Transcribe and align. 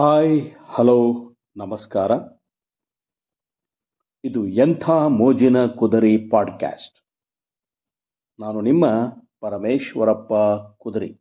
Hi, 0.00 0.54
hello, 0.64 1.12
ನಮಸ್ಕಾರ. 1.56 2.10
ಇದು 4.24 4.48
ಎಂಥ 4.48 4.90
ಮೋಜಿನ 4.90 5.66
ಕುದರಿ 5.66 6.18
ಪಾಡ್ಕ್ಯಾಸ್ಟ್. 6.18 6.98
ನಾನು 8.40 8.60
ನಿಮ್ಮ 8.60 8.86
ಪರಮೇಶ್ವರಪ್ಪ 9.40 10.32
ಕುದರಿ. 10.76 11.20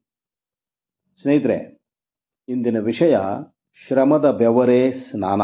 ಸ್ನೇಹಿತರೆ, 1.21 1.81
ಇಂದಿನ 2.47 2.79
ವಿಷಯ 2.79 3.17
ಶ್ರಮದ 3.73 4.31
ಬೆವರೇ 4.31 4.91
ಸ್ನಾನ. 4.91 5.41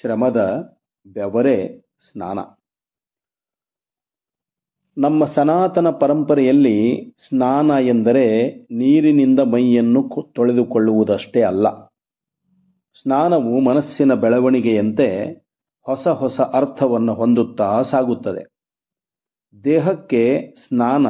ಶ್ರಮದ 0.00 0.72
ಬೆವರೇ 1.06 1.86
ಸ್ನಾನ. 2.10 2.38
ನಮ್ಮ 4.98 5.24
ಸನಾತನ 5.24 5.90
ಪರಂಪರೆಯಲ್ಲಿ 5.90 7.10
ಸ್ನಾನ 7.28 7.70
ಎಂದರೆ 7.86 8.52
ನೀರಿನಿಂದ 8.70 9.40
ಮೈಯನ್ನು 9.40 10.32
ತೊಳೆದುಕೊಳ್ಳುವುದಷ್ಟೇ 10.34 11.42
ಅಲ್ಲ. 11.42 11.86
ಸ್ನಾನವು 13.02 13.60
ಮನಸ್ಸಿನ 13.60 14.14
ಬೆಳವಣಿಗೆಯಂತೆ 14.14 15.32
ಹೊಸ 15.82 16.08
ಹೊಸ 16.08 16.40
ಅರ್ಥವನ್ನು 16.40 17.14
ಹೊಂದುತ್ತಾ 17.14 17.82
ಸಾಗುತ್ತದೆ. 17.82 18.48
ದೇಹಕ್ಕೆ 19.64 20.54
ಸ್ನಾನ 20.54 21.06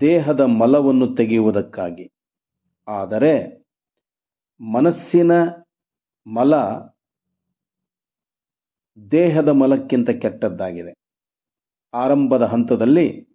ದೇಹದ 0.00 0.40
ಮಲವನ್ನು 0.40 1.14
ತೆಗೆಯುವುದಕ್ಕಾಗಿ. 1.14 2.10
ಆದರೆ 2.88 3.64
ಮನಸ್ಸಿನ 4.72 5.32
ಮಲ 6.26 6.54
ದೇಹದ 9.10 9.48
ಮಲಕ್ಕಿಂತ 9.48 10.10
ಕೆಟ್ಟದ್ದಾಗಿದೆ. 10.10 10.99
ಆರಂಭದ 11.94 12.42
ಹಂತದಲ್ಲಿ 12.42 13.26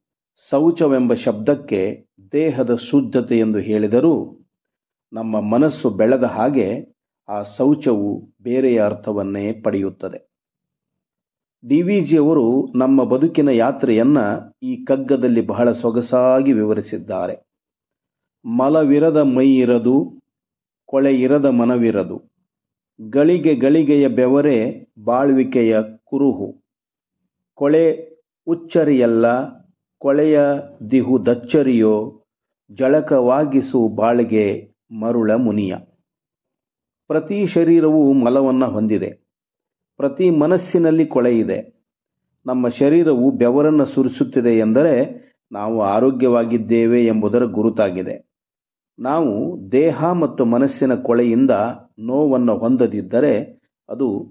ಶೌಚವೆಂಬ 0.52 1.14
ಶಬ್ದಕ್ಕೆ 1.14 2.08
ದೇಹದ 2.32 2.76
ಶುದ್ಧತೆ 2.76 3.40
ಎಂದು 3.40 3.60
ಹೇಳಿದರೂ 3.60 4.38
ನಮ್ಮ 5.14 5.40
ಮನಸ್ಸು 5.40 5.90
ಬೆಳೆದ 5.90 6.24
ಹಾಗೆ 6.24 6.96
ಆ 7.30 7.44
ಶೌಚವು 7.44 8.34
ಬೇರೆಯ 8.42 8.84
ಅರ್ಥವನ್ನೇ 8.84 9.52
ಪಡೆಯುತ್ತದೆ. 9.52 10.30
ಡಿ 11.68 11.82
ವಿ 11.82 12.02
ಜಿಯವರು 12.02 12.72
ನಮ್ಮ 12.76 13.04
ಬದುಕಿನ 13.04 13.50
ಯಾತ್ರೆಯನ್ನು 13.50 14.56
ಈ 14.64 14.86
ಕಗ್ಗದಲ್ಲಿ 14.86 15.42
ಬಹಳ 15.42 15.72
ಸೊಗಸಾಗಿ 15.72 16.54
ವಿವರಿಸಿದ್ದಾರೆ. 16.54 17.36
ಮಲವಿರದ 18.46 19.18
ಮೈ 19.18 19.56
ಇರದು, 19.56 20.22
ಕೊಳೆ 20.86 21.22
ಇರದ 21.22 21.46
ಮನವಿರದು, 21.46 22.22
ಗಳಿಗೆ 23.10 23.56
ಗಳಿಗೆಯ 23.56 24.08
ಬೆವರೆ 24.08 24.88
ಬಾಳ್ವಿಕೆಯ 25.04 25.78
ಕುರುಹು, 26.04 26.64
ಕೊಳೆ 27.54 28.15
ಉಚ್ಚರಿಯಲ್ಲ, 28.48 29.26
ಕೊಳೆಯ 29.98 30.40
ದಿಹು 30.92 31.26
ದಚ್ಚರಿಯೋ, 31.26 32.24
ಜಳಕವಾಗಿಸು 32.72 33.88
ಬಾಳಿಗೆ 33.96 34.76
ಮರುಳ 35.02 35.32
ಮುನಿಯ. 35.32 35.76
ಪ್ರತಿ 37.08 37.48
ಶರೀರವು 37.48 38.14
ಮಲವನ್ನು 38.14 38.70
ಹೊಂದಿದೆ. 38.70 39.10
ಪ್ರತಿ 39.98 40.30
ಮನಸ್ಸಿನಲ್ಲಿ 40.30 41.06
ಕೊಳೆ 41.06 41.40
ಇದೆ. 41.40 41.76
ನಮ್ಮ 42.46 42.68
ಶರೀರವು 42.68 43.32
ಬೆವರನ್ನು 43.32 43.86
ಸುರಿಸುತ್ತಿದೆ 43.86 44.58
ಎಂದರೆ 44.58 45.26
ನಾವು 45.52 45.82
ಆರೋಗ್ಯವಾಗಿದ್ದೇವೆ 45.82 47.06
ಎಂಬುದರ 47.06 47.44
ಗುರುತಾಗಿದೆ. 47.44 48.30
ನಾವು 49.00 49.60
ದೇಹ 49.72 50.12
ಮತ್ತು 50.12 50.46
ಮನಸ್ಸಿನ 50.46 50.96
ಕೊಳೆಯಿಂದ 50.96 51.52
ನೋವನ್ನು 52.00 52.58
ಹೊಂದದಿದ್ದರೆ 52.58 53.62
ಅದು 53.90 54.28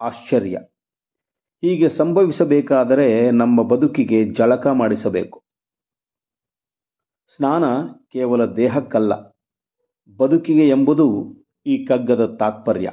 ಆಶ್ಚರ್ಯ. 0.00 0.58
ಹೀಗೆ 1.62 1.88
ಸಂಭವಿಸಬೇಕಾದರೆ 1.88 3.30
ನಮ್ಮ 3.30 3.62
ಬದುಕಿಗೆ 3.62 4.18
ಜಳಕ 4.34 4.66
ಮಾಡಿಸಬೇಕು. 4.66 5.38
ಸ್ನಾನ 7.36 7.64
ಕೇವಲ 8.12 8.44
ದೇಹಕ್ಕಲ್ಲ, 8.54 9.12
ಬದುಕಿಗೆ 10.18 10.64
ಎಂಬುದು 10.68 11.06
ಈ 11.66 11.84
ಕಗ್ಗದ 11.84 12.26
ತಾತ್ಪರ್ಯ. 12.38 12.90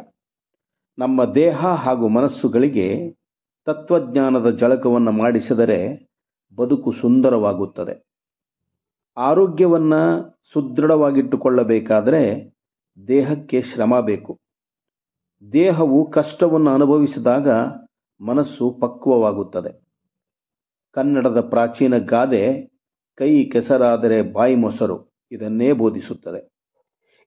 ನಮ್ಮ 0.98 1.26
ದೇಹ 1.36 1.66
ಹಾಗೂ 1.66 2.08
ಮನಸ್ಸುಗಳಿಗೆ 2.08 2.88
ತತ್ವಜ್ಞಾನದ 3.68 4.50
ಜಳಕವನ್ನು 4.58 5.12
ಮಾಡಿಸಿದರೆ 5.12 5.80
ಬದುಕು 6.58 6.92
ಸುಂದರವಾಗುತ್ತದೆ. 6.92 7.96
ಆರೋಗ್ಯವನ್ನು 9.18 10.02
ಸುದೃಢವಾಗಿಟ್ಟುಕೊಳ್ಳಬೇಕಾದರೆ 10.54 12.24
ದೇಹಕ್ಕೆ 13.08 13.62
ಶ್ರಮ 13.62 14.00
ಬೇಕು. 14.00 14.40
ದೇಹವು 15.54 16.12
ಕಷ್ಟವನ್ನು 16.12 16.72
ಅನುಭವಿಸಿದಾಗ 16.72 17.50
ಮನಸ್ಸು 18.22 18.78
ಪಕ್ವವಾಗುತ್ತದೆ. 18.82 19.90
ಕನ್ನಡದ 20.92 21.42
ಪ್ರಾಚೀನ 21.50 21.98
ಗಾದೆ 21.98 22.44
ಕೈ 23.16 23.46
ಕೆಸರಾದರೆ 23.46 24.22
ಬಾಯಿ 24.22 24.56
ಮೊಸರು, 24.56 25.14
ಇದನ್ನೇ 25.32 25.72
ಬೋಧಿಸುತ್ತದೆ. 25.72 26.42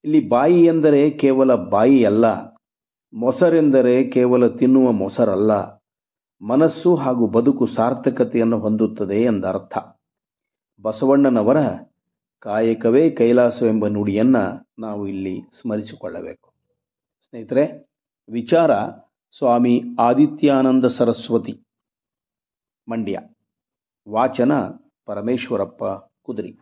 ಇಲ್ಲಿ 0.05 0.29
ಬಾಯಿ 0.29 0.65
ಎಂದರೆ 0.65 1.11
ಕೇವಲ 1.11 1.55
ಬಾಯಿ 1.55 2.05
ಅಲ್ಲ, 2.05 2.25
ಮೊಸರೆಂದರೆ 3.13 4.05
ಕೇವಲ 4.05 4.49
ತಿನ್ನುವ 4.49 4.93
ಮೊಸರಲ್ಲ, 4.93 5.83
ಮನಸ್ಸು 6.41 6.95
ಹಾಗೂ 6.95 7.27
ಬದುಕು 7.27 7.67
ಸಾರ್ಥಕತೆಯನ್ನು 7.67 8.59
ಹೊಂದುತ್ತದೆ 8.59 9.23
ಎಂದರ್ಥ. 9.23 9.79
ಬಸವಣ್ಣನವರ 10.83 11.57
ಕಾಯಕವೇ 12.39 13.11
ಕೈಲಾಸವೆಂಬ 13.11 13.87
ನುಡಿಯನ್ನು 13.87 14.71
ನಾವು 14.79 15.09
ಇಲ್ಲಿ 15.09 15.41
ಸ್ಮರಿಸಿಕೊಳ್ಳಬೇಕು. 15.61 16.49
ಸ್ನೇಹಿತರೆ, 17.29 17.89
ವಿಚಾರ 18.29 18.71
ಸ್ವಾಮಿ 19.39 19.83
ಆದಿತ್ಯಾನಂದ 19.99 20.85
ಸರಸ್ವತಿ 20.85 21.65
ಮಂಡ್ಯ. 22.89 23.19
ವಾಚನ 24.09 24.53
ಪರಮೇಶ್ವರಪ್ಪ 25.05 25.85
ಕುದುರಿ. 26.23 26.59